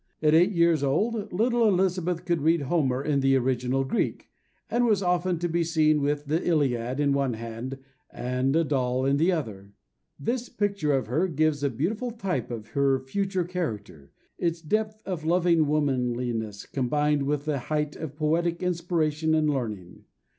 [0.23, 4.29] At eight years old little Elizabeth could read Homer in the original Greek,
[4.67, 7.77] and was often to be seen with the Iliad in one hand
[8.11, 9.73] and a doll in the other;
[10.19, 15.23] this picture of her gives a beautiful type of her future character, its depth of
[15.23, 20.05] loving womanliness, combined with the height of poetic inspiration and learning.